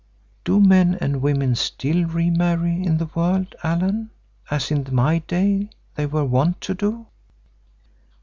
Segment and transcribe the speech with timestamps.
[0.45, 4.09] Do men and women still re marry in the world, Allan,
[4.49, 7.05] as in my day they were wont to do?"